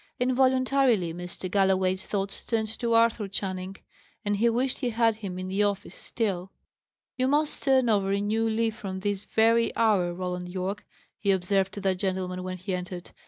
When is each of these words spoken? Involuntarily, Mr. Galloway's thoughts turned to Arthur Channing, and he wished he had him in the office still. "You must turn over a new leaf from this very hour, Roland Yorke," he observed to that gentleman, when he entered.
Involuntarily, 0.19 1.13
Mr. 1.13 1.47
Galloway's 1.47 2.07
thoughts 2.07 2.43
turned 2.43 2.69
to 2.79 2.95
Arthur 2.95 3.27
Channing, 3.27 3.75
and 4.25 4.37
he 4.37 4.49
wished 4.49 4.79
he 4.79 4.89
had 4.89 5.17
him 5.17 5.37
in 5.37 5.47
the 5.47 5.61
office 5.61 5.93
still. 5.93 6.51
"You 7.17 7.27
must 7.27 7.61
turn 7.61 7.87
over 7.87 8.11
a 8.11 8.19
new 8.19 8.49
leaf 8.49 8.73
from 8.75 9.01
this 9.01 9.25
very 9.25 9.71
hour, 9.75 10.11
Roland 10.11 10.49
Yorke," 10.49 10.87
he 11.19 11.29
observed 11.29 11.71
to 11.75 11.81
that 11.81 11.99
gentleman, 11.99 12.41
when 12.41 12.57
he 12.57 12.73
entered. 12.73 13.11